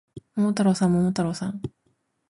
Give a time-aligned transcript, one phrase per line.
[0.35, 1.61] 桃太郎さん、桃太郎さん